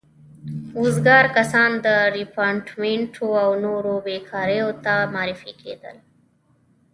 وزګار 0.81 1.25
کسان 1.37 1.71
ریپارټیمنټو 2.17 3.27
او 3.43 3.49
نورو 3.65 3.93
بېګاریو 4.05 4.69
ته 4.83 4.93
معرفي 5.13 5.53
کېدل. 5.61 5.95